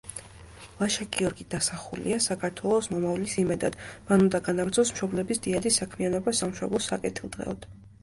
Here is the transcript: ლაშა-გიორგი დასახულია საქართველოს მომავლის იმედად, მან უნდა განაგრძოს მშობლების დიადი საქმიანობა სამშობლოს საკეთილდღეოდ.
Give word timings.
ლაშა-გიორგი 0.77 1.45
დასახულია 1.55 2.17
საქართველოს 2.27 2.89
მომავლის 2.95 3.37
იმედად, 3.45 3.79
მან 4.09 4.27
უნდა 4.27 4.43
განაგრძოს 4.51 4.95
მშობლების 4.97 5.47
დიადი 5.49 5.77
საქმიანობა 5.81 6.39
სამშობლოს 6.43 6.93
საკეთილდღეოდ. 6.95 7.75